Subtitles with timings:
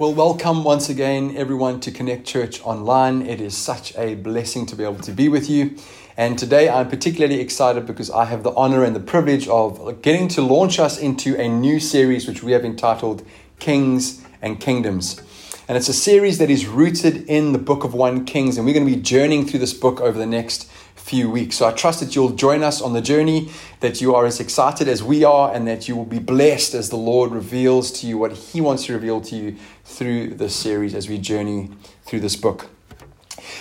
[0.00, 3.20] Well, welcome once again, everyone, to Connect Church Online.
[3.20, 5.76] It is such a blessing to be able to be with you.
[6.16, 10.26] And today I'm particularly excited because I have the honor and the privilege of getting
[10.28, 13.26] to launch us into a new series which we have entitled
[13.58, 15.20] Kings and Kingdoms.
[15.68, 18.56] And it's a series that is rooted in the book of 1 Kings.
[18.56, 20.66] And we're going to be journeying through this book over the next
[21.00, 21.56] few weeks.
[21.56, 23.50] So I trust that you'll join us on the journey,
[23.80, 26.90] that you are as excited as we are, and that you will be blessed as
[26.90, 30.94] the Lord reveals to you what He wants to reveal to you through this series
[30.94, 31.70] as we journey
[32.04, 32.70] through this book.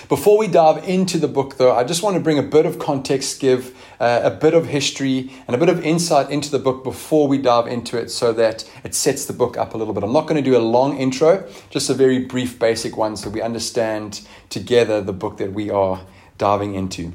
[0.08, 2.80] Before we dive into the book, though, I just want to bring a bit of
[2.80, 6.84] context, give uh, a bit of history, and a bit of insight into the book
[6.84, 10.04] before we dive into it so that it sets the book up a little bit.
[10.04, 13.30] I'm not going to do a long intro, just a very brief, basic one so
[13.30, 16.02] we understand together the book that we are
[16.38, 17.14] diving into.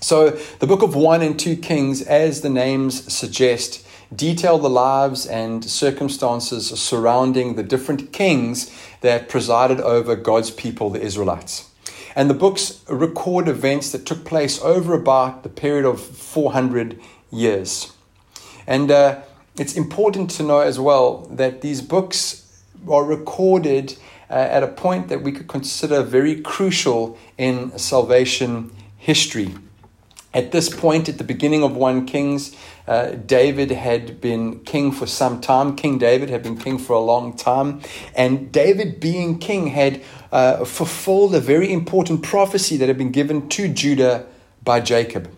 [0.00, 3.84] So, the book of 1 and 2 Kings, as the names suggest,
[4.14, 11.02] detail the lives and circumstances surrounding the different kings that presided over God's people, the
[11.02, 11.70] Israelites.
[12.14, 17.92] And the books record events that took place over about the period of 400 years.
[18.66, 19.20] And uh,
[19.56, 23.96] it's important to know as well that these books are recorded
[24.30, 29.54] uh, at a point that we could consider very crucial in salvation history.
[30.34, 32.54] At this point, at the beginning of 1 Kings,
[32.86, 35.74] uh, David had been king for some time.
[35.74, 37.80] King David had been king for a long time.
[38.14, 43.48] And David, being king, had uh, fulfilled a very important prophecy that had been given
[43.50, 44.26] to Judah
[44.62, 45.30] by Jacob.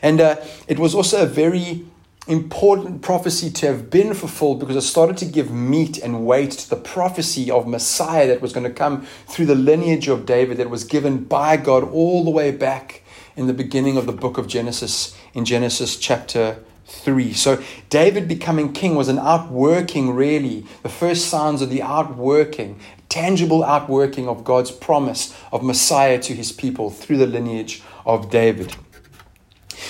[0.00, 1.84] And uh, it was also a very
[2.26, 6.70] important prophecy to have been fulfilled because it started to give meat and weight to
[6.70, 10.68] the prophecy of Messiah that was going to come through the lineage of David that
[10.68, 13.02] was given by God all the way back
[13.38, 17.32] in the beginning of the book of Genesis, in Genesis chapter 3.
[17.34, 23.62] So, David becoming king was an outworking, really, the first signs of the outworking, tangible
[23.62, 28.74] outworking of God's promise of Messiah to his people through the lineage of David.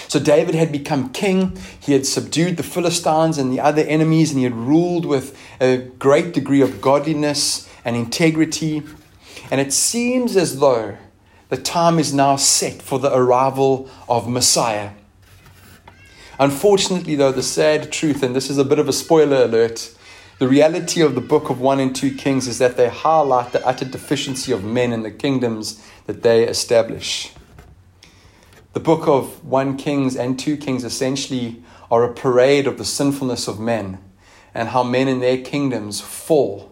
[0.08, 1.56] So, David had become king.
[1.80, 5.78] He had subdued the Philistines and the other enemies, and he had ruled with a
[5.78, 8.82] great degree of godliness and integrity.
[9.50, 10.98] And it seems as though
[11.48, 14.90] the time is now set for the arrival of Messiah.
[16.38, 19.94] Unfortunately, though, the sad truth, and this is a bit of a spoiler alert,
[20.38, 23.66] the reality of the book of 1 and 2 Kings is that they highlight the
[23.66, 27.32] utter deficiency of men in the kingdoms that they establish.
[28.74, 33.48] The book of 1 Kings and 2 Kings essentially are a parade of the sinfulness
[33.48, 33.98] of men
[34.54, 36.67] and how men in their kingdoms fall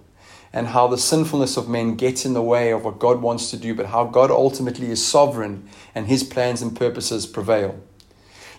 [0.57, 3.59] and how the sinfulness of men gets in the way of what God wants to
[3.59, 7.79] do, but how God ultimately is sovereign and his plans and purposes prevail.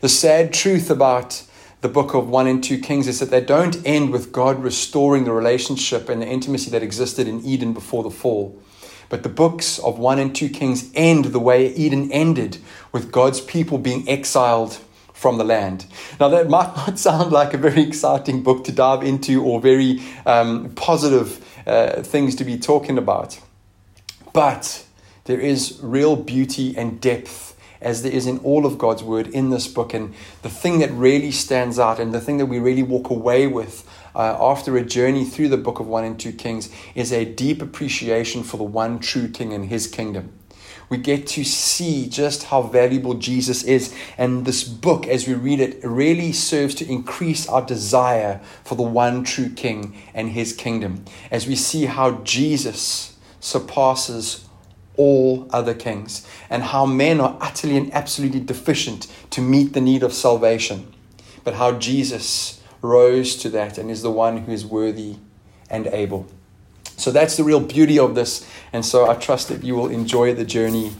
[0.01, 1.41] The sad truth about
[1.81, 5.23] the book of 1 and 2 Kings is that they don't end with God restoring
[5.23, 8.61] the relationship and the intimacy that existed in Eden before the fall.
[9.09, 12.59] But the books of 1 and 2 Kings end the way Eden ended,
[12.91, 14.77] with God's people being exiled
[15.17, 15.87] from the land.
[16.19, 20.01] Now, that might not sound like a very exciting book to dive into or very
[20.25, 23.39] um, positive uh, things to be talking about.
[24.31, 24.85] But
[25.25, 29.49] there is real beauty and depth, as there is in all of God's word in
[29.49, 29.93] this book.
[29.93, 30.13] And
[30.43, 33.89] the thing that really stands out and the thing that we really walk away with
[34.15, 37.61] uh, after a journey through the book of 1 and 2 Kings is a deep
[37.61, 40.31] appreciation for the one true king and his kingdom
[40.89, 43.93] we get to see just how valuable Jesus is.
[44.17, 48.83] And this book, as we read it, really serves to increase our desire for the
[48.83, 51.03] one true King and his kingdom.
[51.29, 54.47] As we see how Jesus surpasses
[54.95, 60.03] all other kings and how men are utterly and absolutely deficient to meet the need
[60.03, 60.91] of salvation,
[61.43, 65.17] but how Jesus rose to that and is the one who is worthy
[65.69, 66.27] and able.
[66.97, 68.45] So that's the real beauty of this.
[68.73, 70.93] And so I trust that you will enjoy the journey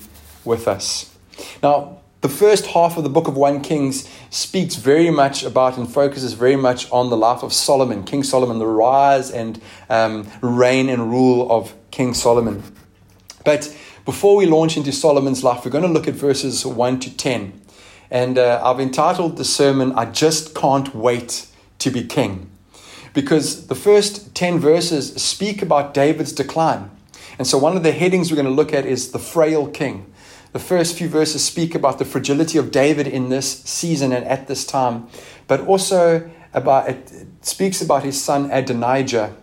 [0.46, 1.14] with us.
[1.62, 5.92] Now, the first half of the book of 1 Kings speaks very much about and
[5.92, 10.90] focuses very much on the life of Solomon, King Solomon, the rise and um, reign
[10.90, 12.64] and rule of King Solomon.
[13.44, 17.16] But before we launch into Solomon's life, we're going to look at verses 1 to
[17.16, 17.62] 10.
[18.10, 21.48] And uh, I've entitled the sermon, I Just Can't Wait
[21.80, 22.50] to Be King
[23.18, 26.92] because the first 10 verses speak about David's decline.
[27.40, 30.14] And so, one of the headings we're going to look at is the frail king.
[30.52, 34.46] The first few verses speak about the fragility of David in this season and at
[34.46, 35.08] this time,
[35.48, 37.12] but also about it
[37.42, 39.36] speaks about his son Adonijah.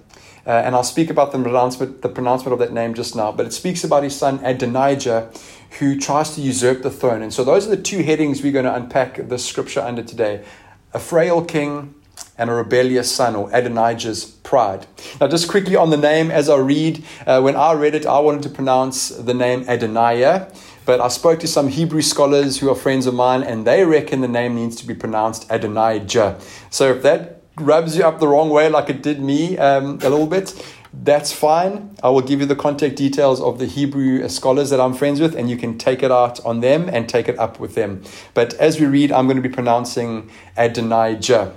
[0.47, 3.45] Uh, and I'll speak about the pronouncement, the pronouncement of that name just now, but
[3.45, 5.33] it speaks about his son Adonijah,
[5.81, 7.23] who tries to usurp the throne.
[7.23, 10.45] And so, those are the two headings we're going to unpack the scripture under today
[10.93, 11.93] a frail king
[12.37, 14.87] and a rebellious son, or Adonijah's pride.
[15.21, 18.19] Now, just quickly on the name, as I read, uh, when I read it, I
[18.19, 20.53] wanted to pronounce the name Adonijah,
[20.85, 24.21] but I spoke to some Hebrew scholars who are friends of mine, and they reckon
[24.21, 26.39] the name needs to be pronounced Adonijah.
[26.71, 30.11] So if that rubs you up the wrong way, like it did me um, a
[30.11, 30.55] little bit,
[31.03, 31.97] that's fine.
[32.03, 35.35] I will give you the contact details of the Hebrew scholars that I'm friends with,
[35.35, 38.03] and you can take it out on them and take it up with them.
[38.35, 41.55] But as we read, I'm going to be pronouncing Adonijah.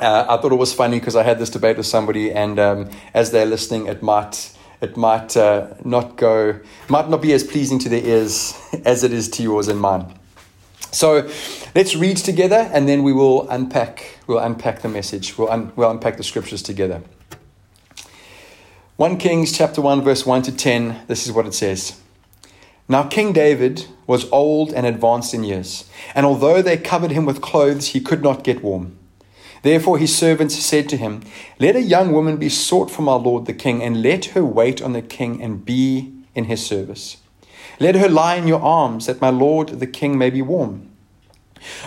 [0.00, 2.90] Uh, I thought it was funny because I had this debate with somebody, and um,
[3.14, 7.78] as they're listening, it might it might uh, not go might not be as pleasing
[7.80, 8.54] to their ears
[8.84, 10.12] as it is to yours and mine.
[10.90, 11.28] So
[11.74, 15.38] let's read together, and then we will unpack we'll unpack the message.
[15.38, 17.02] We'll un- we'll unpack the scriptures together.
[18.96, 22.00] 1 Kings chapter 1 verse 1 to 10 this is what it says
[22.88, 27.40] Now King David was old and advanced in years and although they covered him with
[27.40, 28.96] clothes he could not get warm
[29.64, 31.22] Therefore his servants said to him
[31.58, 34.80] Let a young woman be sought for my lord the king and let her wait
[34.80, 37.16] on the king and be in his service
[37.80, 40.90] Let her lie in your arms that my lord the king may be warm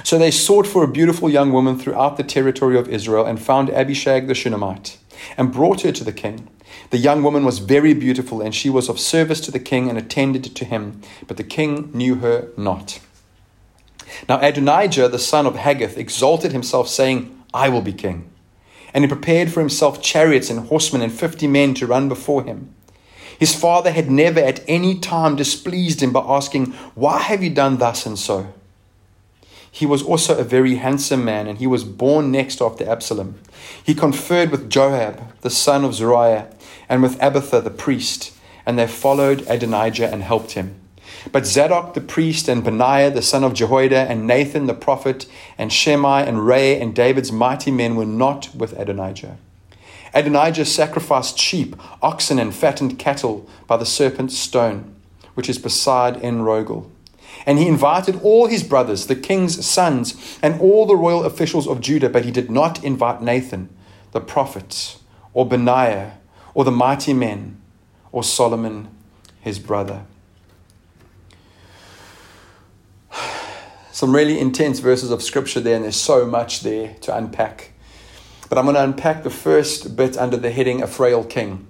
[0.03, 3.69] so they sought for a beautiful young woman throughout the territory of Israel and found
[3.69, 4.97] Abishag the Shunammite
[5.37, 6.49] and brought her to the king.
[6.89, 9.97] The young woman was very beautiful, and she was of service to the king and
[9.97, 12.99] attended to him, but the king knew her not.
[14.27, 18.29] Now Adonijah, the son of Haggith, exalted himself, saying, I will be king.
[18.93, 22.73] And he prepared for himself chariots and horsemen and fifty men to run before him.
[23.39, 27.77] His father had never at any time displeased him by asking, Why have you done
[27.77, 28.53] thus and so?
[29.71, 33.39] He was also a very handsome man, and he was born next after Absalom.
[33.83, 36.47] He conferred with Joab, the son of Zeruiah,
[36.89, 38.33] and with Abiathar the priest,
[38.65, 40.75] and they followed Adonijah and helped him.
[41.31, 45.25] But Zadok the priest, and Benaiah the son of Jehoiada, and Nathan the prophet,
[45.57, 49.37] and Shimei and Rei, and David's mighty men were not with Adonijah.
[50.13, 54.95] Adonijah sacrificed sheep, oxen, and fattened cattle by the serpent's stone,
[55.35, 56.89] which is beside Enrogel.
[57.45, 61.81] And he invited all his brothers, the king's sons, and all the royal officials of
[61.81, 63.69] Judah, but he did not invite Nathan,
[64.11, 64.97] the prophet,
[65.33, 66.17] or Benaiah,
[66.53, 67.61] or the mighty men,
[68.11, 68.87] or Solomon,
[69.41, 70.05] his brother.
[73.97, 77.71] Some really intense verses of scripture there, and there's so much there to unpack.
[78.47, 81.65] But I'm going to unpack the first bit under the heading A Frail King.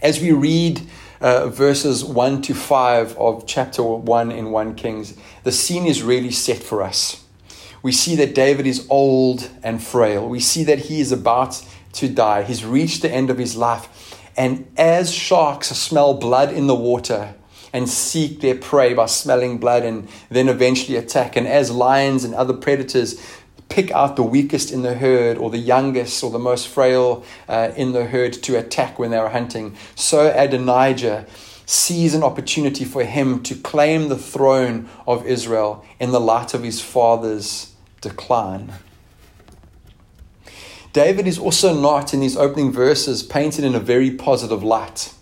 [0.00, 0.80] As we read
[1.20, 6.30] uh, verses 1 to 5 of chapter 1 in 1 Kings, the scene is really
[6.30, 7.24] set for us.
[7.82, 10.28] We see that David is old and frail.
[10.28, 12.44] We see that he is about to die.
[12.44, 14.22] He's reached the end of his life.
[14.36, 17.34] And as sharks smell blood in the water
[17.72, 22.34] and seek their prey by smelling blood and then eventually attack, and as lions and
[22.34, 23.20] other predators
[23.68, 27.70] pick out the weakest in the herd or the youngest or the most frail uh,
[27.76, 31.26] in the herd to attack when they are hunting, so Adonijah
[31.66, 36.64] sees an opportunity for him to claim the throne of Israel in the light of
[36.64, 38.72] his father's decline.
[40.92, 45.14] David is also not, in these opening verses, painted in a very positive light.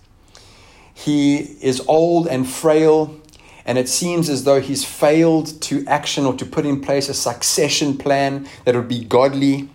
[0.98, 3.20] He is old and frail
[3.64, 7.14] and it seems as though he's failed to action or to put in place a
[7.14, 9.68] succession plan that would be godly.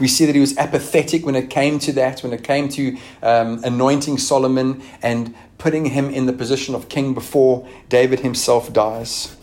[0.00, 2.96] We see that he was apathetic when it came to that, when it came to
[3.22, 9.36] um, anointing Solomon and putting him in the position of king before David himself dies.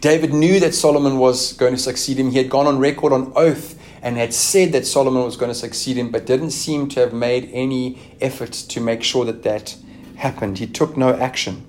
[0.00, 2.30] David knew that Solomon was going to succeed him.
[2.30, 5.58] He had gone on record on oath and had said that Solomon was going to
[5.58, 9.76] succeed him, but didn't seem to have made any effort to make sure that that
[10.16, 10.58] happened.
[10.58, 11.64] He took no action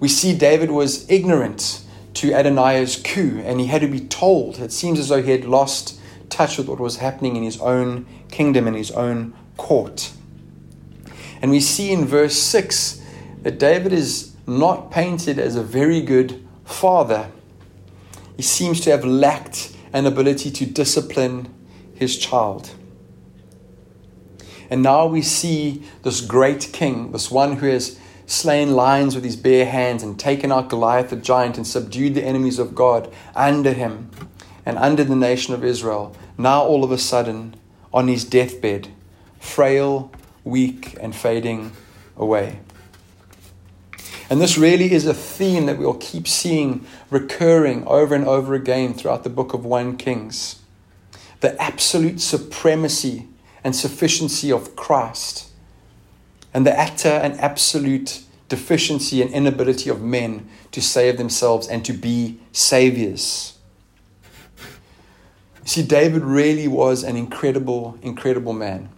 [0.00, 1.82] we see David was ignorant
[2.14, 4.58] to Adonijah's coup and he had to be told.
[4.58, 8.06] It seems as though he had lost touch with what was happening in his own
[8.30, 10.12] kingdom, in his own court.
[11.40, 13.02] And we see in verse 6
[13.42, 17.30] that David is not painted as a very good father.
[18.36, 21.54] He seems to have lacked an ability to discipline
[21.94, 22.70] his child.
[24.70, 29.36] And now we see this great king, this one who has slain lions with his
[29.36, 33.72] bare hands and taken out Goliath the giant and subdued the enemies of God under
[33.72, 34.10] him
[34.66, 37.56] and under the nation of Israel, now all of a sudden
[37.92, 38.88] on his deathbed,
[39.40, 40.12] frail,
[40.44, 41.72] weak, and fading
[42.18, 42.60] away.
[44.30, 48.92] And this really is a theme that we'll keep seeing recurring over and over again
[48.92, 50.60] throughout the book of 1 Kings.
[51.40, 53.26] The absolute supremacy
[53.64, 55.48] and sufficiency of Christ
[56.52, 61.92] and the utter and absolute deficiency and inability of men to save themselves and to
[61.92, 63.58] be saviors.
[65.62, 68.88] You see, David really was an incredible, incredible man.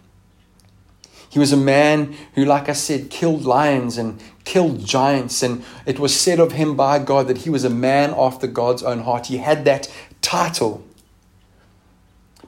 [1.29, 5.43] He was a man who, like I said, killed lions and killed giants.
[5.43, 8.83] And it was said of him by God that he was a man after God's
[8.83, 9.27] own heart.
[9.27, 10.83] He had that title.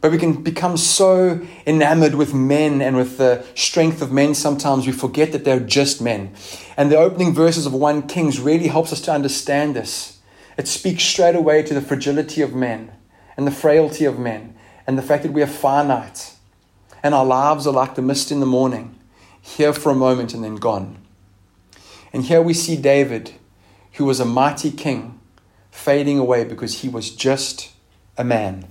[0.01, 4.85] But we can become so enamored with men and with the strength of men sometimes
[4.85, 6.35] we forget that they're just men.
[6.75, 10.19] And the opening verses of 1 Kings really helps us to understand this.
[10.57, 12.91] It speaks straight away to the fragility of men
[13.38, 16.33] and the frailty of men and the fact that we are finite
[17.03, 18.97] and our lives are like the mist in the morning,
[19.41, 21.02] here for a moment and then gone.
[22.13, 23.34] And here we see David,
[23.93, 25.20] who was a mighty king,
[25.72, 27.72] fading away because he was just
[28.17, 28.67] a man.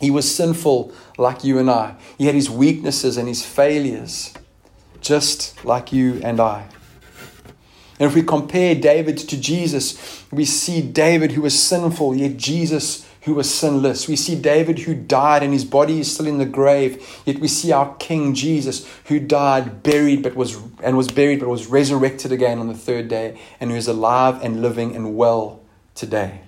[0.00, 1.96] He was sinful like you and I.
[2.18, 4.32] He had his weaknesses and his failures,
[5.00, 6.66] just like you and I.
[8.00, 13.06] And if we compare David to Jesus, we see David who was sinful, yet Jesus
[13.24, 14.06] who was sinless.
[14.06, 17.48] We see David who died and his body is still in the grave, yet we
[17.48, 22.32] see our King Jesus who died, buried, but was and was buried, but was resurrected
[22.32, 25.60] again on the third day, and who is alive and living and well
[25.94, 26.42] today.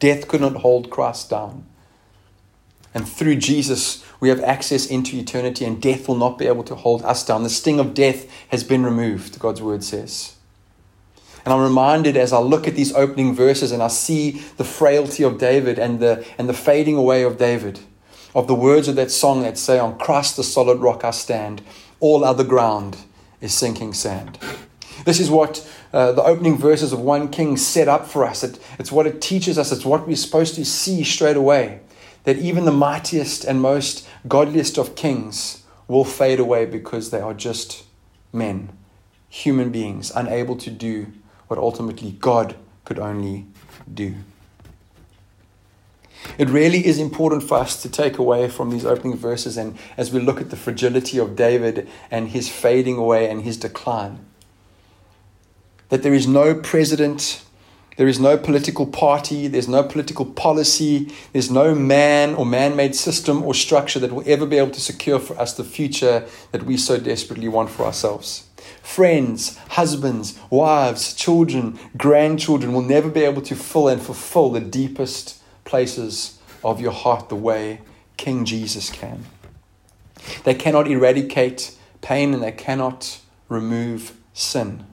[0.00, 1.64] Death could not hold Christ down.
[2.92, 6.74] And through Jesus, we have access into eternity, and death will not be able to
[6.74, 7.42] hold us down.
[7.42, 10.36] The sting of death has been removed, God's word says.
[11.44, 15.22] And I'm reminded as I look at these opening verses and I see the frailty
[15.22, 17.80] of David and the, and the fading away of David,
[18.34, 21.60] of the words of that song that say, On Christ the solid rock I stand,
[22.00, 22.96] all other ground
[23.40, 24.38] is sinking sand.
[25.04, 28.42] This is what uh, the opening verses of 1 King set up for us.
[28.42, 29.70] It, it's what it teaches us.
[29.70, 31.80] It's what we're supposed to see straight away.
[32.24, 37.34] That even the mightiest and most godliest of kings will fade away because they are
[37.34, 37.84] just
[38.32, 38.70] men,
[39.28, 41.12] human beings, unable to do
[41.54, 43.46] what ultimately God could only
[43.92, 44.14] do.
[46.36, 50.10] It really is important for us to take away from these opening verses, and as
[50.10, 54.24] we look at the fragility of David and his fading away and his decline
[55.90, 57.42] that there is no president,
[57.96, 62.94] there is no political party, there's no political policy, there's no man or man made
[62.94, 66.64] system or structure that will ever be able to secure for us the future that
[66.64, 68.48] we so desperately want for ourselves.
[68.82, 75.42] Friends, husbands, wives, children, grandchildren will never be able to fill and fulfill the deepest
[75.64, 77.80] places of your heart the way
[78.16, 79.24] King Jesus can.
[80.44, 84.86] They cannot eradicate pain and they cannot remove sin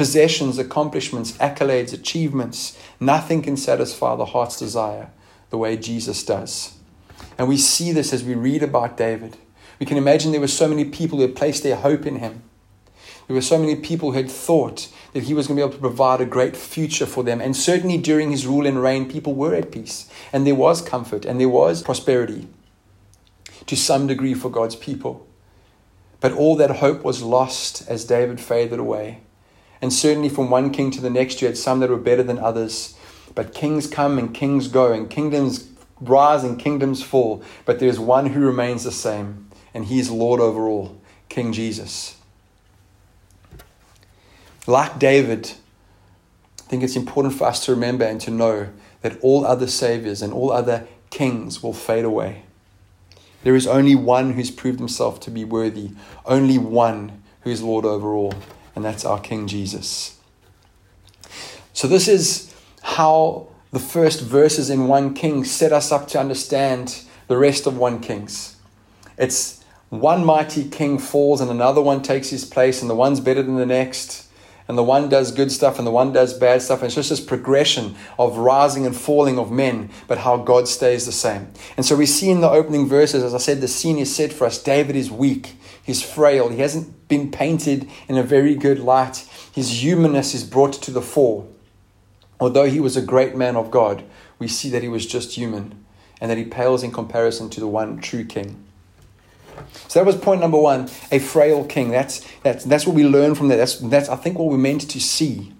[0.00, 2.74] possessions, accomplishments, accolades, achievements.
[2.98, 5.10] Nothing can satisfy the heart's desire
[5.50, 6.72] the way Jesus does.
[7.36, 9.36] And we see this as we read about David.
[9.78, 12.40] We can imagine there were so many people who had placed their hope in him.
[13.26, 15.74] There were so many people who had thought that he was going to be able
[15.74, 17.42] to provide a great future for them.
[17.42, 20.08] And certainly during his rule and reign, people were at peace.
[20.32, 22.48] And there was comfort and there was prosperity
[23.66, 25.26] to some degree for God's people.
[26.20, 29.20] But all that hope was lost as David faded away.
[29.82, 32.38] And certainly from one king to the next, you had some that were better than
[32.38, 32.96] others.
[33.34, 35.68] But kings come and kings go, and kingdoms
[36.00, 37.42] rise and kingdoms fall.
[37.64, 42.16] But there's one who remains the same, and he is Lord over all, King Jesus.
[44.66, 45.52] Like David,
[46.60, 48.68] I think it's important for us to remember and to know
[49.02, 52.44] that all other saviors and all other kings will fade away.
[53.42, 55.90] There is only one who's proved himself to be worthy,
[56.26, 58.34] only one who is Lord over all,
[58.74, 60.18] and that's our King Jesus.
[61.72, 67.02] So, this is how the first verses in 1 Kings set us up to understand
[67.28, 68.56] the rest of 1 Kings.
[69.16, 73.42] It's one mighty king falls and another one takes his place, and the one's better
[73.42, 74.28] than the next,
[74.70, 76.78] and the one does good stuff and the one does bad stuff.
[76.78, 81.06] And it's just this progression of rising and falling of men, but how God stays
[81.06, 81.48] the same.
[81.76, 84.32] And so we see in the opening verses, as I said, the scene is set
[84.32, 85.56] for us David is weak.
[85.82, 86.50] He's frail.
[86.50, 89.28] He hasn't been painted in a very good light.
[89.52, 91.48] His humanness is brought to the fore.
[92.38, 94.04] Although he was a great man of God,
[94.38, 95.84] we see that he was just human
[96.20, 98.64] and that he pales in comparison to the one true king.
[99.88, 101.90] So that was point number one, a frail king.
[101.90, 103.56] That's, that's, that's what we learn from that.
[103.56, 105.52] That's, that's, I think, what we're meant to see.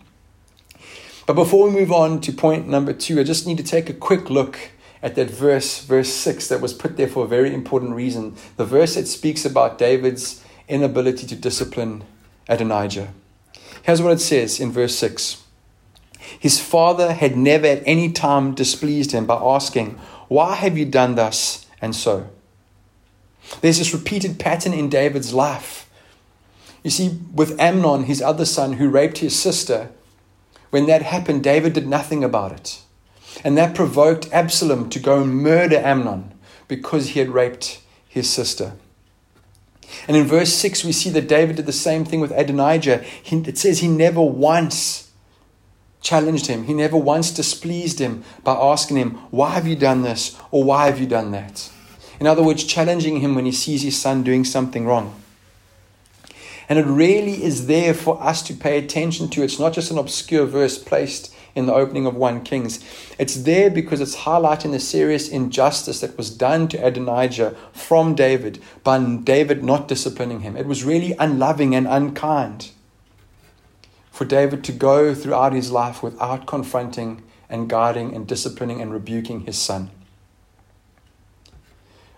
[1.27, 3.95] But before we move on to point number two, I just need to take a
[3.95, 4.59] quick look
[5.03, 8.37] at that verse, verse 6, that was put there for a very important reason.
[8.57, 12.05] The verse that speaks about David's inability to discipline
[12.49, 13.13] Adonijah.
[13.83, 15.43] Here's what it says in verse 6
[16.39, 21.15] His father had never at any time displeased him by asking, Why have you done
[21.15, 22.29] thus and so?
[23.61, 25.89] There's this repeated pattern in David's life.
[26.83, 29.91] You see, with Amnon, his other son, who raped his sister,
[30.71, 32.81] when that happened, David did nothing about it.
[33.45, 36.33] And that provoked Absalom to go murder Amnon
[36.69, 38.73] because he had raped his sister.
[40.07, 42.99] And in verse 6, we see that David did the same thing with Adonijah.
[42.99, 45.11] He, it says he never once
[46.01, 50.39] challenged him, he never once displeased him by asking him, Why have you done this?
[50.51, 51.71] or Why have you done that?
[52.21, 55.21] In other words, challenging him when he sees his son doing something wrong.
[56.69, 59.43] And it really is there for us to pay attention to.
[59.43, 62.79] It's not just an obscure verse placed in the opening of 1 Kings.
[63.19, 68.63] It's there because it's highlighting the serious injustice that was done to Adonijah from David
[68.85, 70.57] by David not disciplining him.
[70.57, 72.71] It was really unloving and unkind
[74.13, 79.41] for David to go throughout his life without confronting and guiding and disciplining and rebuking
[79.41, 79.91] his son.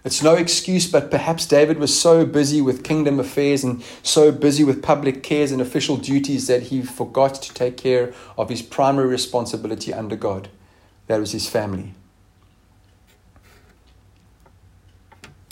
[0.05, 4.65] It's no excuse, but perhaps David was so busy with kingdom affairs and so busy
[4.65, 9.07] with public cares and official duties that he forgot to take care of his primary
[9.07, 10.49] responsibility under God.
[11.07, 11.95] That was his family.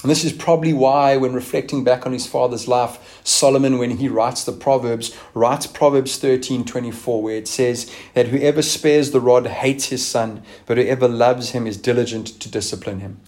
[0.02, 4.08] And this is probably why, when reflecting back on his father's life, Solomon, when he
[4.08, 9.46] writes the Proverbs, writes Proverbs 13 24, where it says that whoever spares the rod
[9.46, 13.20] hates his son, but whoever loves him is diligent to discipline him.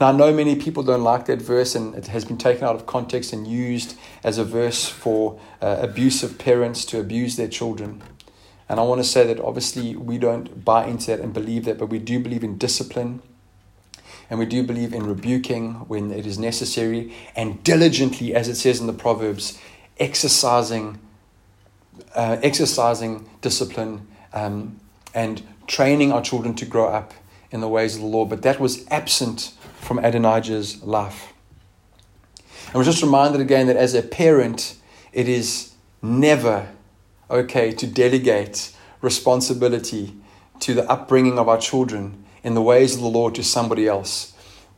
[0.00, 2.74] Now, I know many people don't like that verse, and it has been taken out
[2.74, 8.02] of context and used as a verse for uh, abusive parents to abuse their children.
[8.68, 11.78] And I want to say that obviously we don't buy into that and believe that,
[11.78, 13.22] but we do believe in discipline.
[14.30, 18.80] And we do believe in rebuking when it is necessary and diligently, as it says
[18.80, 19.58] in the Proverbs,
[19.98, 20.98] exercising,
[22.14, 24.80] uh, exercising discipline um,
[25.12, 27.12] and training our children to grow up
[27.50, 28.30] in the ways of the Lord.
[28.30, 29.52] But that was absent
[29.84, 31.32] from Adonijah's life.
[32.74, 34.76] I was just reminded again that as a parent,
[35.12, 35.72] it is
[36.02, 36.68] never
[37.30, 40.16] okay to delegate responsibility
[40.60, 44.32] to the upbringing of our children in the ways of the Lord to somebody else.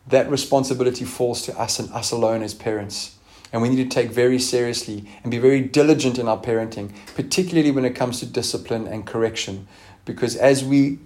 [0.08, 3.16] That responsibility falls to us and us alone as parents.
[3.52, 7.70] And we need to take very seriously and be very diligent in our parenting, particularly
[7.70, 9.68] when it comes to discipline and correction.
[10.04, 10.98] Because as we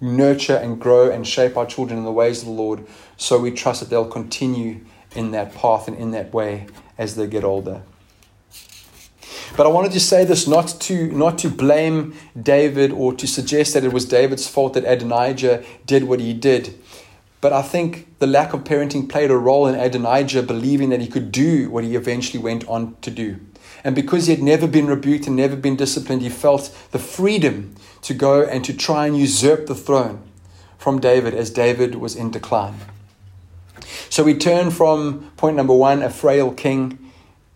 [0.00, 2.86] nurture and grow and shape our children in the ways of the Lord,
[3.16, 4.80] so we trust that they'll continue
[5.14, 7.82] in that path and in that way as they get older.
[9.56, 13.74] But I wanted to say this not to, not to blame David or to suggest
[13.74, 16.78] that it was David's fault that Adonijah did what he did.
[17.40, 21.08] But I think the lack of parenting played a role in Adonijah believing that he
[21.08, 23.40] could do what he eventually went on to do.
[23.82, 27.74] And because he had never been rebuked and never been disciplined, he felt the freedom
[28.02, 30.22] to go and to try and usurp the throne
[30.78, 32.78] from David as David was in decline.
[34.08, 36.98] So we turn from point number one, a frail king,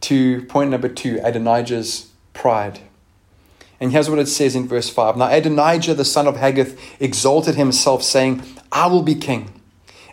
[0.03, 2.81] to point number two, Adonijah's pride.
[3.81, 7.55] And here's what it says in verse 5 Now Adonijah, the son of Haggith, exalted
[7.55, 9.61] himself, saying, I will be king.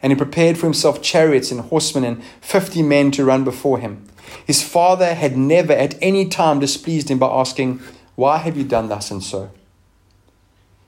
[0.01, 4.07] And he prepared for himself chariots and horsemen and fifty men to run before him.
[4.45, 7.81] His father had never at any time displeased him by asking,
[8.15, 9.51] Why have you done thus and so?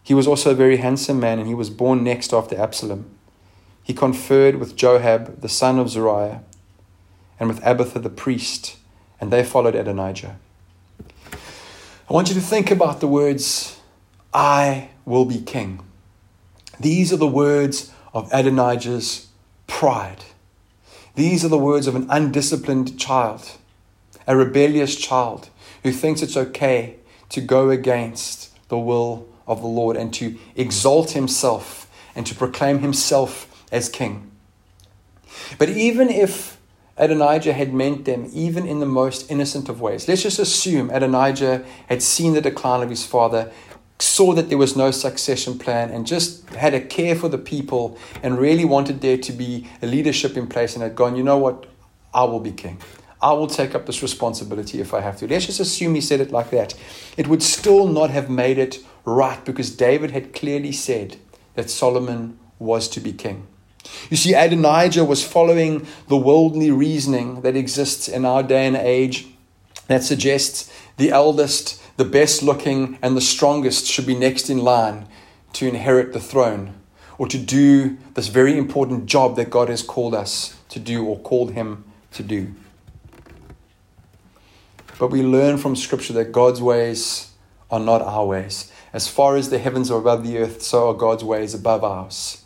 [0.03, 3.05] He was also a very handsome man, and he was born next after Absalom.
[3.83, 6.43] He conferred with Joab, the son of Zeruiah,
[7.39, 8.75] and with Abiathar the priest,
[9.19, 10.37] and they followed Adonijah.
[12.09, 13.79] I want you to think about the words,
[14.33, 15.79] I will be king.
[16.79, 19.27] These are the words of Adonijah's
[19.67, 20.25] pride.
[21.15, 23.51] These are the words of an undisciplined child,
[24.27, 25.49] a rebellious child
[25.83, 26.97] who thinks it's okay
[27.29, 32.79] to go against the will of the Lord and to exalt himself and to proclaim
[32.79, 34.31] himself as king.
[35.57, 36.59] But even if
[36.97, 41.65] Adonijah had meant them, even in the most innocent of ways, let's just assume Adonijah
[41.89, 43.51] had seen the decline of his father
[43.99, 47.97] saw that there was no succession plan and just had a care for the people
[48.21, 51.37] and really wanted there to be a leadership in place and had gone, you know
[51.37, 51.65] what,
[52.13, 52.79] I will be king.
[53.23, 55.27] I will take up this responsibility if I have to.
[55.27, 56.75] Let's just assume he said it like that.
[57.15, 61.15] It would still not have made it right because David had clearly said
[61.55, 63.47] that Solomon was to be king.
[64.09, 69.27] You see, Adonijah was following the worldly reasoning that exists in our day and age
[69.87, 75.07] that suggests the eldest the best looking and the strongest should be next in line
[75.53, 76.73] to inherit the throne
[77.17, 81.19] or to do this very important job that God has called us to do or
[81.19, 82.55] called him to do.
[84.99, 87.31] But we learn from Scripture that God's ways
[87.71, 88.71] are not our ways.
[88.93, 92.43] As far as the heavens are above the earth, so are God's ways above ours.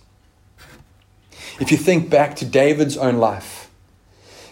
[1.60, 3.70] If you think back to David's own life,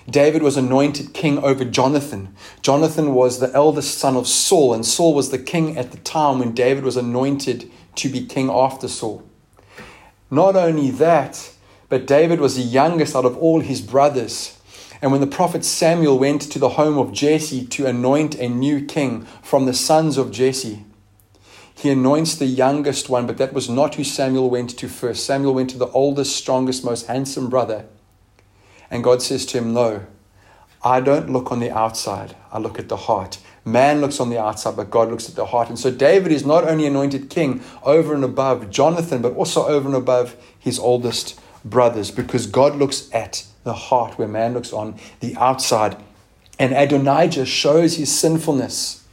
[0.10, 2.36] David was anointed king over Jonathan.
[2.62, 6.40] Jonathan was the eldest son of Saul, and Saul was the king at the time
[6.40, 9.24] when David was anointed to be king after Saul.
[10.30, 11.52] Not only that,
[11.90, 14.55] but David was the youngest out of all his brothers.
[15.06, 18.84] And when the prophet Samuel went to the home of Jesse to anoint a new
[18.84, 20.84] king from the sons of Jesse,
[21.76, 25.24] he anoints the youngest one, but that was not who Samuel went to first.
[25.24, 27.86] Samuel went to the oldest, strongest, most handsome brother.
[28.90, 30.08] And God says to him, No,
[30.84, 33.38] I don't look on the outside, I look at the heart.
[33.64, 35.70] Man looks on the outside, but God looks at the heart.
[35.70, 39.88] And so David is not only anointed king over and above Jonathan, but also over
[39.88, 44.98] and above his oldest brothers, because God looks at the heart where man looks on
[45.20, 45.98] the outside.
[46.58, 49.06] And Adonijah shows his sinfulness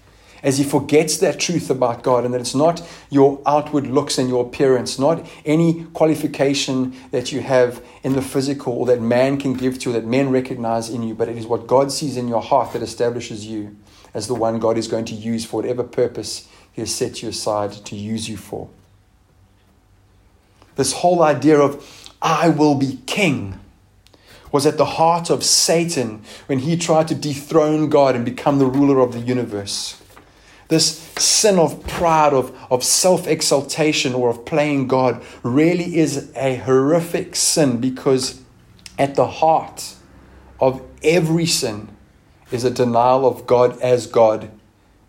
[0.43, 4.29] as he forgets that truth about God and that it's not your outward looks and
[4.29, 9.55] your appearance, not any qualification that you have in the physical or that man can
[9.55, 12.29] give to you, that men recognize in you, but it is what God sees in
[12.29, 13.77] your heart that establishes you
[14.15, 17.29] as the one God is going to use for whatever purpose he has set you
[17.29, 18.69] aside to use you for.
[20.77, 23.59] This whole idea of, I will be king
[24.53, 28.67] was at the heart of Satan when he tried to dethrone God and become the
[28.67, 30.01] ruler of the universe.
[30.69, 36.57] This sin of pride, of, of self exaltation, or of playing God really is a
[36.57, 38.41] horrific sin because
[38.99, 39.97] at the heart
[40.61, 41.89] of every sin
[42.51, 44.51] is a denial of God as God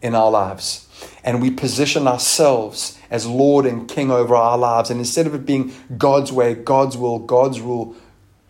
[0.01, 0.87] in our lives.
[1.23, 4.89] And we position ourselves as Lord and King over our lives.
[4.89, 7.95] And instead of it being God's way, God's will, God's rule,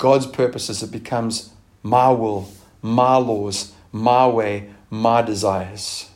[0.04, 2.50] God's purposes, it becomes my will,
[2.82, 6.10] my laws, my way, my desires.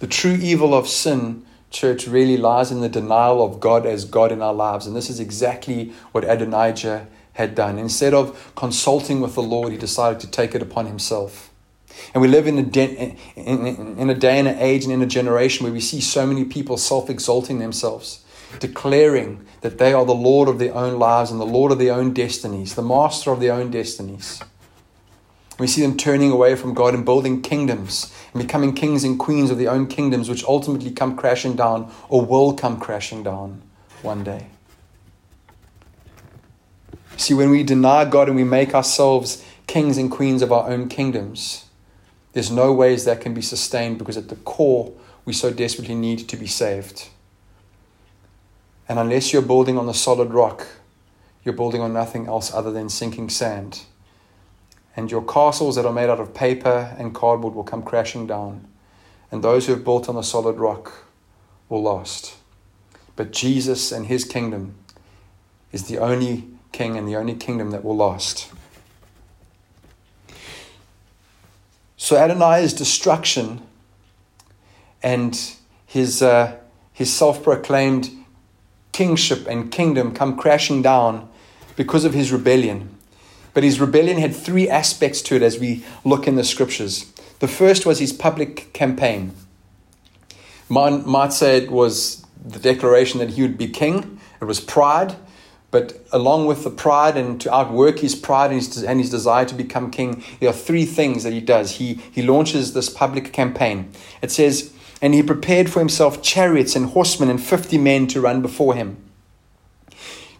[0.00, 4.32] The true evil of sin, church, really lies in the denial of God as God
[4.32, 4.88] in our lives.
[4.88, 7.78] And this is exactly what Adonijah had done.
[7.78, 11.52] Instead of consulting with the Lord, he decided to take it upon himself.
[12.12, 14.92] And we live in a, de- in, in, in a day and an age and
[14.92, 18.24] in a generation where we see so many people self exalting themselves,
[18.58, 21.94] declaring that they are the Lord of their own lives and the Lord of their
[21.94, 24.42] own destinies, the master of their own destinies.
[25.58, 29.50] We see them turning away from God and building kingdoms and becoming kings and queens
[29.50, 33.60] of their own kingdoms, which ultimately come crashing down or will come crashing down
[34.00, 34.46] one day.
[37.18, 40.88] See, when we deny God and we make ourselves kings and queens of our own
[40.88, 41.66] kingdoms,
[42.32, 44.94] there's no ways that can be sustained because at the core,
[45.26, 47.10] we so desperately need to be saved.
[48.90, 50.66] And unless you're building on the solid rock,
[51.44, 53.84] you're building on nothing else other than sinking sand
[54.96, 58.66] and your castles that are made out of paper and cardboard will come crashing down,
[59.30, 61.06] and those who have built on the solid rock
[61.68, 62.36] will last.
[63.16, 64.74] But Jesus and his kingdom
[65.72, 68.52] is the only king and the only kingdom that will last.
[71.96, 73.62] So Adonai's destruction
[75.02, 75.38] and
[75.86, 76.58] his, uh,
[76.92, 78.10] his self proclaimed
[78.92, 81.28] kingship and kingdom come crashing down
[81.76, 82.96] because of his rebellion.
[83.54, 87.12] But his rebellion had three aspects to it as we look in the scriptures.
[87.40, 89.32] The first was his public campaign.
[90.68, 95.16] Man might say it was the declaration that he would be king, it was pride.
[95.70, 99.44] But along with the pride and to outwork his pride and his, and his desire
[99.44, 101.72] to become king, there are three things that he does.
[101.72, 103.92] He, he launches this public campaign.
[104.20, 108.42] It says, And he prepared for himself chariots and horsemen and 50 men to run
[108.42, 108.96] before him.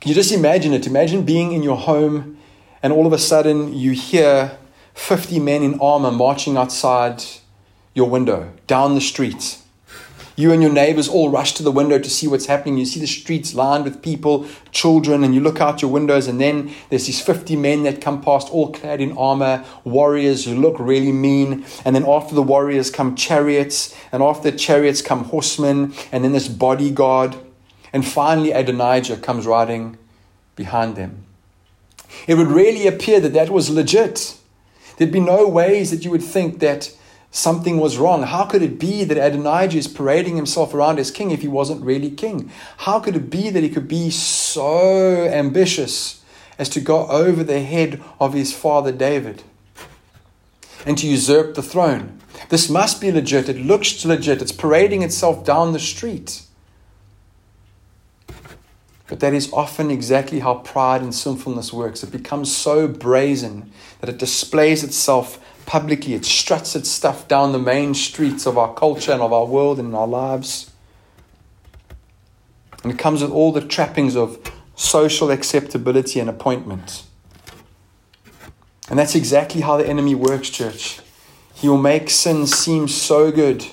[0.00, 0.86] Can you just imagine it?
[0.86, 2.38] Imagine being in your home
[2.82, 4.58] and all of a sudden you hear
[4.94, 7.22] 50 men in armor marching outside
[7.94, 9.58] your window, down the street.
[10.40, 12.79] You and your neighbors all rush to the window to see what's happening.
[12.79, 16.40] You see the streets lined with people, children, and you look out your windows, and
[16.40, 20.79] then there's these 50 men that come past, all clad in armor, warriors who look
[20.79, 21.66] really mean.
[21.85, 26.33] And then after the warriors come chariots, and after the chariots come horsemen, and then
[26.33, 27.37] this bodyguard.
[27.92, 29.98] And finally, Adonijah comes riding
[30.57, 31.26] behind them.
[32.26, 34.38] It would really appear that that was legit.
[34.96, 36.96] There'd be no ways that you would think that
[37.30, 38.22] something was wrong.
[38.24, 41.84] How could it be that Adonijah is parading himself around as king if he wasn't
[41.84, 42.50] really king?
[42.78, 46.22] How could it be that he could be so ambitious
[46.58, 49.42] as to go over the head of his father David
[50.84, 52.20] and to usurp the throne?
[52.48, 53.48] This must be legit.
[53.48, 54.42] It looks legit.
[54.42, 56.42] It's parading itself down the street.
[59.06, 62.04] But that is often exactly how pride and sinfulness works.
[62.04, 66.14] It becomes so brazen that it displays itself publicly.
[66.14, 69.78] It struts its stuff down the main streets of our culture and of our world
[69.78, 70.72] and our lives.
[72.83, 74.40] And it comes with all the trappings of
[74.74, 77.04] social acceptability and appointment.
[78.88, 80.98] And that's exactly how the enemy works, church.
[81.54, 83.64] He will make sin seem so good,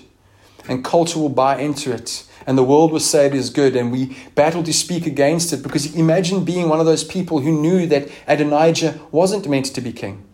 [0.69, 3.91] and culture will buy into it and the world will say it is good, and
[3.91, 7.85] we battle to speak against it because imagine being one of those people who knew
[7.87, 10.26] that Adonijah wasn't meant to be king.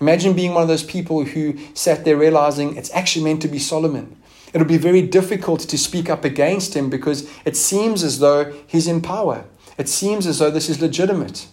[0.00, 3.58] Imagine being one of those people who sat there realizing it's actually meant to be
[3.58, 4.16] Solomon.
[4.52, 8.86] It'll be very difficult to speak up against him because it seems as though he's
[8.86, 9.44] in power.
[9.76, 11.48] It seems as though this is legitimate.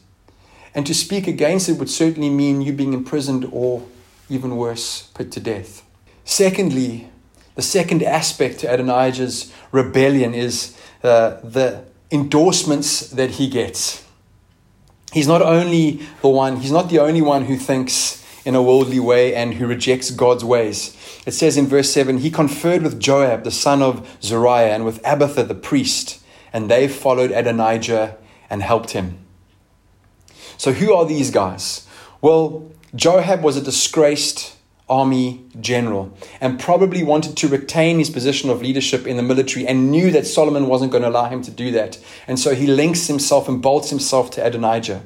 [0.74, 3.86] And to speak against it would certainly mean you being imprisoned or,
[4.30, 5.84] even worse, put to death.
[6.24, 7.10] Secondly,
[7.56, 14.04] the second aspect to Adonijah's rebellion is uh, the endorsements that he gets.
[15.14, 19.00] He's not only the one, he's not the only one who thinks in a worldly
[19.00, 20.96] way and who rejects God's ways.
[21.26, 25.02] It says in verse 7 He conferred with Joab, the son of Zeruiah, and with
[25.04, 28.18] Abiathar the priest, and they followed Adonijah
[28.50, 29.18] and helped him.
[30.58, 31.88] So, who are these guys?
[32.22, 34.56] Well, Joab was a disgraced
[34.88, 39.90] army general and probably wanted to retain his position of leadership in the military and
[39.90, 41.98] knew that Solomon wasn't going to allow him to do that.
[42.28, 45.02] And so he links himself and bolts himself to Adonijah.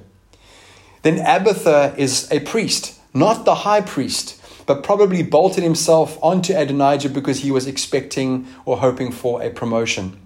[1.02, 7.10] Then Abiathar is a priest not the high priest, but probably bolted himself onto Adonijah
[7.10, 10.19] because he was expecting or hoping for a promotion.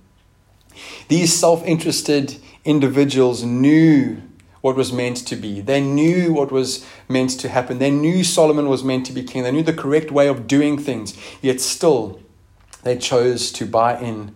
[1.08, 4.22] These self interested individuals knew
[4.62, 5.60] what was meant to be.
[5.60, 7.80] They knew what was meant to happen.
[7.80, 9.44] They knew Solomon was meant to be king.
[9.44, 11.18] They knew the correct way of doing things.
[11.42, 12.22] Yet still,
[12.84, 14.34] they chose to buy in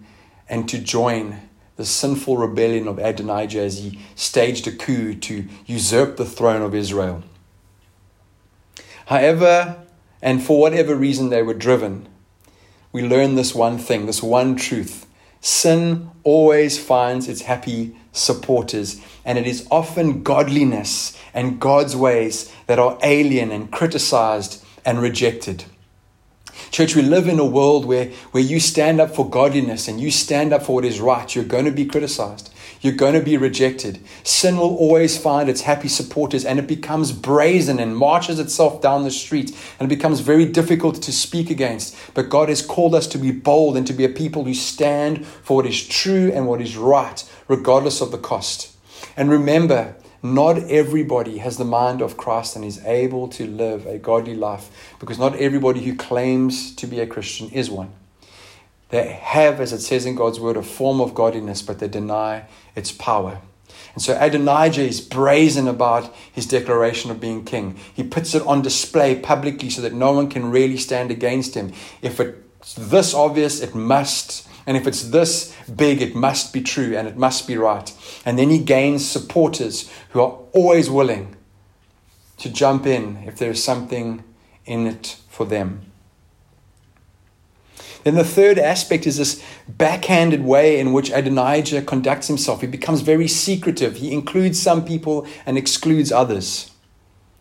[0.49, 1.41] and to join
[1.77, 6.75] the sinful rebellion of Adonijah as he staged a coup to usurp the throne of
[6.75, 7.23] Israel.
[9.07, 9.77] However,
[10.21, 12.09] and for whatever reason they were driven,
[12.91, 15.05] we learn this one thing, this one truth.
[15.39, 22.79] Sin always finds its happy supporters, and it is often godliness and God's ways that
[22.79, 25.63] are alien and criticized and rejected.
[26.71, 30.11] Church, we live in a world where, where you stand up for godliness and you
[30.11, 31.33] stand up for what is right.
[31.33, 32.53] You're going to be criticized.
[32.81, 33.99] You're going to be rejected.
[34.23, 39.03] Sin will always find its happy supporters and it becomes brazen and marches itself down
[39.03, 41.95] the street and it becomes very difficult to speak against.
[42.13, 45.25] But God has called us to be bold and to be a people who stand
[45.25, 48.75] for what is true and what is right, regardless of the cost.
[49.15, 53.97] And remember, not everybody has the mind of Christ and is able to live a
[53.97, 57.91] godly life because not everybody who claims to be a Christian is one.
[58.89, 62.45] They have, as it says in God's word, a form of godliness, but they deny
[62.75, 63.41] its power.
[63.93, 67.77] And so Adonijah is brazen about his declaration of being king.
[67.93, 71.73] He puts it on display publicly so that no one can really stand against him.
[72.01, 74.47] If it's this obvious, it must.
[74.65, 77.91] And if it's this big, it must be true and it must be right.
[78.25, 81.35] And then he gains supporters who are always willing
[82.37, 84.23] to jump in if there is something
[84.65, 85.91] in it for them.
[88.07, 92.61] Then the third aspect is this backhanded way in which Adonijah conducts himself.
[92.61, 93.97] He becomes very secretive.
[93.97, 96.71] He includes some people and excludes others.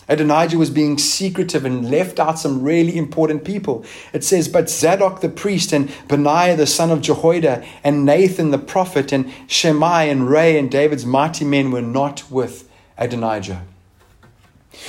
[0.09, 3.85] Adonijah was being secretive and left out some really important people.
[4.13, 8.59] It says, But Zadok the priest, and Benaiah the son of Jehoiada, and Nathan the
[8.59, 13.63] prophet, and Shimei and Rei, and David's mighty men were not with Adonijah.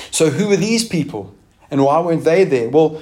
[0.09, 1.35] So, who were these people?
[1.69, 2.67] And why weren't they there?
[2.67, 2.99] Well,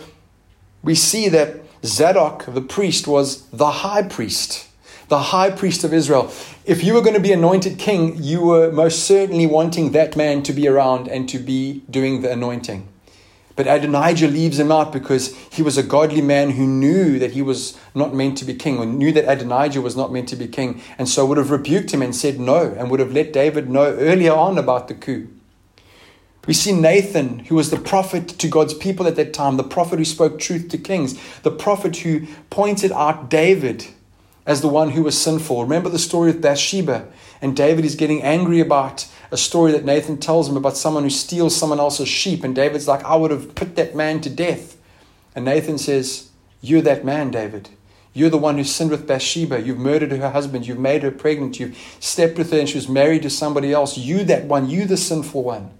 [0.84, 4.68] we see that Zadok, the priest, was the high priest,
[5.08, 6.32] the high priest of Israel.
[6.66, 10.42] If you were going to be anointed king, you were most certainly wanting that man
[10.44, 12.88] to be around and to be doing the anointing.
[13.56, 17.42] But Adonijah leaves him out because he was a godly man who knew that he
[17.42, 20.48] was not meant to be king, or knew that Adonijah was not meant to be
[20.48, 23.70] king, and so would have rebuked him and said no, and would have let David
[23.70, 25.30] know earlier on about the coup.
[26.48, 29.98] We see Nathan, who was the prophet to God's people at that time, the prophet
[29.98, 33.88] who spoke truth to kings, the prophet who pointed out David
[34.46, 35.64] as the one who was sinful.
[35.64, 37.08] Remember the story of Bathsheba,
[37.42, 41.10] and David is getting angry about a story that Nathan tells him about someone who
[41.10, 44.78] steals someone else's sheep, and David's like, I would have put that man to death.
[45.36, 46.30] And Nathan says,
[46.62, 47.70] You're that man, David.
[48.14, 49.62] You're the one who sinned with Bathsheba.
[49.62, 50.66] You've murdered her husband.
[50.66, 51.60] You've made her pregnant.
[51.60, 53.98] You've slept with her and she was married to somebody else.
[53.98, 54.70] You, that one.
[54.70, 55.72] You, the sinful one.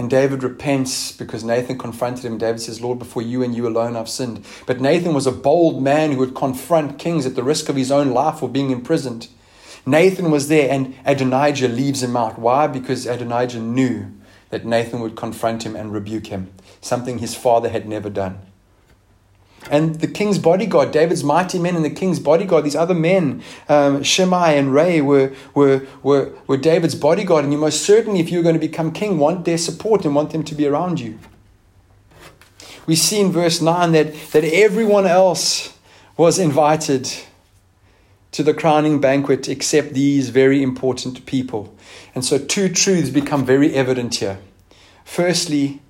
[0.00, 2.38] And David repents because Nathan confronted him.
[2.38, 4.42] David says, Lord, before you and you alone I've sinned.
[4.64, 7.92] But Nathan was a bold man who would confront kings at the risk of his
[7.92, 9.28] own life or being imprisoned.
[9.84, 12.38] Nathan was there, and Adonijah leaves him out.
[12.38, 12.66] Why?
[12.66, 14.10] Because Adonijah knew
[14.48, 18.38] that Nathan would confront him and rebuke him, something his father had never done.
[19.70, 24.02] And the king's bodyguard, David's mighty men and the king's bodyguard, these other men, um,
[24.02, 27.44] Shimei and Rei, were, were, were, were David's bodyguard.
[27.44, 30.32] And you most certainly, if you're going to become king, want their support and want
[30.32, 31.20] them to be around you.
[32.86, 35.78] We see in verse 9 that, that everyone else
[36.16, 37.08] was invited
[38.32, 41.72] to the crowning banquet except these very important people.
[42.12, 44.38] And so, two truths become very evident here.
[45.04, 45.80] Firstly,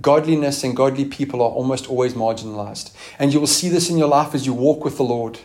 [0.00, 2.92] godliness and godly people are almost always marginalized.
[3.18, 5.38] And you will see this in your life as you walk with the Lord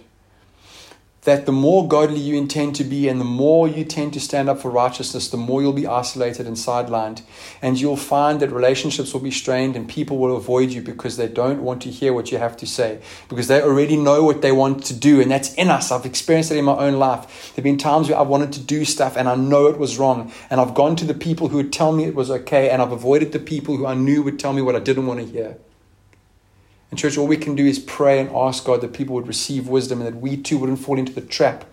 [1.25, 4.47] that the more godly you intend to be and the more you tend to stand
[4.47, 7.21] up for righteousness, the more you'll be isolated and sidelined.
[7.61, 11.27] And you'll find that relationships will be strained and people will avoid you because they
[11.27, 14.51] don't want to hear what you have to say, because they already know what they
[14.51, 15.19] want to do.
[15.19, 15.91] And that's in us.
[15.91, 17.23] I've experienced it in my own life.
[17.55, 19.97] There have been times where I've wanted to do stuff and I know it was
[19.97, 20.31] wrong.
[20.49, 22.91] And I've gone to the people who would tell me it was okay, and I've
[22.91, 25.57] avoided the people who I knew would tell me what I didn't want to hear.
[26.91, 29.67] And, church, all we can do is pray and ask God that people would receive
[29.67, 31.65] wisdom and that we too wouldn't fall into the trap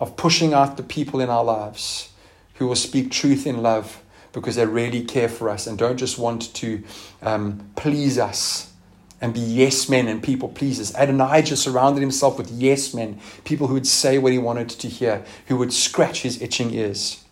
[0.00, 2.12] of pushing out the people in our lives
[2.54, 6.18] who will speak truth in love because they really care for us and don't just
[6.18, 6.82] want to
[7.22, 8.72] um, please us
[9.20, 10.92] and be yes men and people pleasers.
[10.96, 15.24] Adonijah surrounded himself with yes men, people who would say what he wanted to hear,
[15.46, 17.24] who would scratch his itching ears.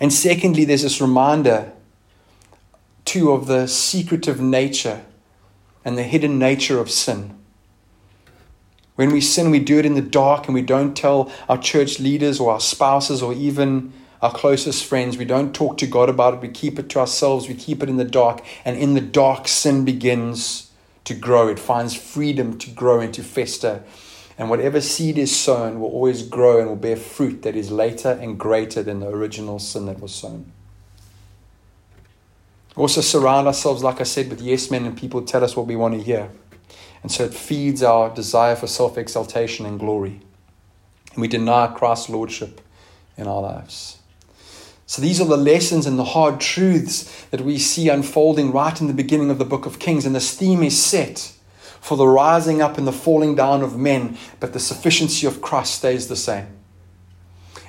[0.00, 1.72] And secondly, there's this reminder,
[3.04, 5.04] too, of the secretive nature
[5.84, 7.38] and the hidden nature of sin.
[8.96, 11.98] When we sin, we do it in the dark and we don't tell our church
[11.98, 13.92] leaders or our spouses or even
[14.22, 15.18] our closest friends.
[15.18, 16.40] We don't talk to God about it.
[16.40, 17.48] We keep it to ourselves.
[17.48, 18.44] We keep it in the dark.
[18.64, 20.70] And in the dark, sin begins
[21.04, 21.48] to grow.
[21.48, 23.82] It finds freedom to grow and to fester.
[24.38, 28.10] And whatever seed is sown will always grow and will bear fruit that is later
[28.10, 30.52] and greater than the original sin that was sown.
[32.76, 35.76] Also surround ourselves, like I said, with yes men and people tell us what we
[35.76, 36.30] want to hear.
[37.02, 40.20] And so it feeds our desire for self exaltation and glory.
[41.12, 42.60] And we deny Christ's lordship
[43.16, 43.98] in our lives.
[44.86, 48.86] So these are the lessons and the hard truths that we see unfolding right in
[48.86, 50.04] the beginning of the book of Kings.
[50.04, 51.32] And this theme is set
[51.80, 55.74] for the rising up and the falling down of men, but the sufficiency of Christ
[55.74, 56.46] stays the same.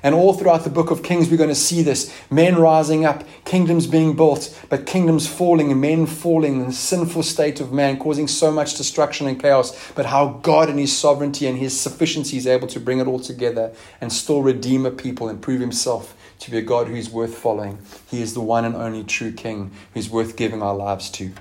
[0.06, 3.24] And all throughout the book of Kings, we're going to see this men rising up,
[3.44, 7.98] kingdoms being built, but kingdoms falling and men falling in the sinful state of man,
[7.98, 9.92] causing so much destruction and chaos.
[9.94, 13.20] But how God, in His sovereignty and His sufficiency, is able to bring it all
[13.20, 17.10] together and still redeem a people and prove Himself to be a God who is
[17.10, 17.80] worth following.
[18.08, 21.32] He is the one and only true King who's worth giving our lives to.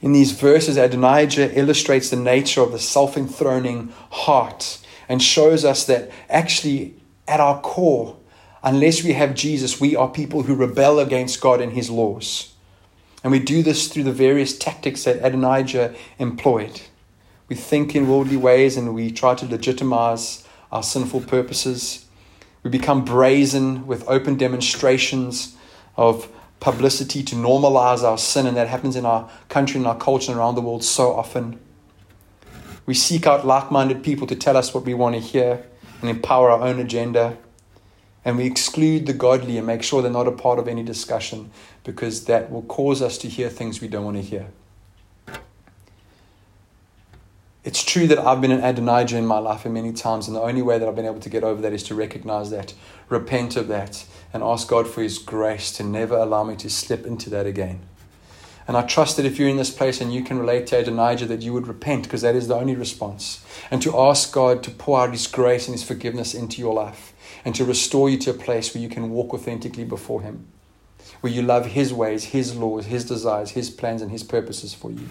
[0.00, 4.78] In these verses, Adonijah illustrates the nature of the self enthroning heart
[5.12, 6.94] and shows us that actually,
[7.28, 8.16] at our core,
[8.64, 12.54] unless we have Jesus, we are people who rebel against God and his laws.
[13.22, 16.80] And we do this through the various tactics that Adonijah employed.
[17.50, 22.06] We think in worldly ways and we try to legitimize our sinful purposes.
[22.62, 25.54] We become brazen with open demonstrations
[25.94, 26.26] of
[26.58, 30.40] publicity to normalize our sin, and that happens in our country and our culture and
[30.40, 31.60] around the world so often.
[32.86, 35.64] We seek out like minded people to tell us what we want to hear
[36.00, 37.38] and empower our own agenda.
[38.24, 41.50] And we exclude the godly and make sure they're not a part of any discussion
[41.84, 44.46] because that will cause us to hear things we don't want to hear.
[47.64, 50.62] It's true that I've been an Adonijah in my life many times, and the only
[50.62, 52.74] way that I've been able to get over that is to recognize that,
[53.08, 57.06] repent of that, and ask God for His grace to never allow me to slip
[57.06, 57.80] into that again.
[58.68, 61.26] And I trust that if you're in this place and you can relate to Adonijah,
[61.26, 63.44] that you would repent because that is the only response.
[63.70, 67.12] And to ask God to pour out His grace and His forgiveness into your life
[67.44, 70.46] and to restore you to a place where you can walk authentically before Him,
[71.20, 74.90] where you love His ways, His laws, His desires, His plans, and His purposes for
[74.90, 75.08] you.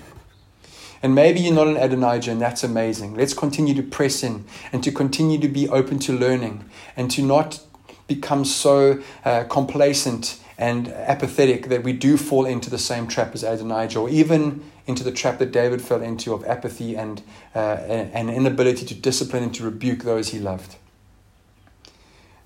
[1.04, 3.16] And maybe you're not an Adonijah, and that's amazing.
[3.16, 7.24] Let's continue to press in and to continue to be open to learning and to
[7.24, 7.60] not
[8.08, 13.42] become so uh, complacent and apathetic that we do fall into the same trap as
[13.42, 17.24] Adonijah, or even into the trap that David fell into of apathy and
[17.56, 17.78] uh,
[18.14, 20.76] an inability to discipline and to rebuke those he loved.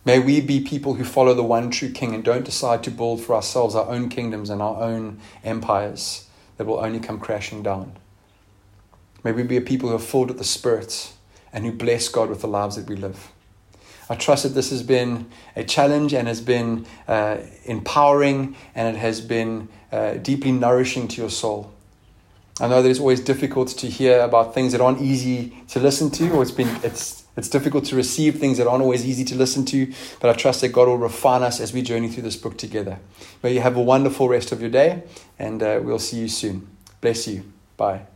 [0.05, 3.21] May we be people who follow the one true King and don't decide to build
[3.21, 7.97] for ourselves our own kingdoms and our own empires that will only come crashing down.
[9.25, 11.11] May we be a people who are filled with the Spirit
[11.51, 13.29] and who bless God with the lives that we live.
[14.09, 18.99] I trust that this has been a challenge and has been uh, empowering and it
[18.99, 21.73] has been uh, deeply nourishing to your soul.
[22.59, 26.09] I know that it's always difficult to hear about things that aren't easy to listen
[26.11, 29.35] to, or it's been it's it's difficult to receive things that aren't always easy to
[29.35, 29.91] listen to.
[30.21, 32.99] But I trust that God will refine us as we journey through this book together.
[33.43, 35.03] May you have a wonderful rest of your day,
[35.37, 36.69] and uh, we'll see you soon.
[37.01, 37.43] Bless you.
[37.75, 38.14] Bye.